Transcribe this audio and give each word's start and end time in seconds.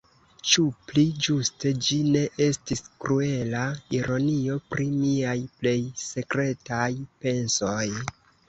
Ĉu 0.51 0.63
pli 0.91 1.01
ĝuste 1.25 1.73
ĝi 1.87 1.97
ne 2.15 2.23
estis 2.45 2.81
kruela 3.05 3.61
ironio 3.99 4.57
pri 4.73 4.89
miaj 4.97 5.37
plej 5.61 5.79
sekretaj 6.09 6.91
pensoj? 7.27 7.81